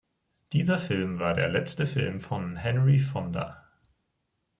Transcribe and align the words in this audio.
Dieser 0.53 0.79
Film 0.79 1.19
war 1.19 1.35
der 1.35 1.47
letzte 1.47 1.85
Film 1.85 2.21
von 2.21 2.55
Henry 2.55 2.97
Fonda. 2.97 3.67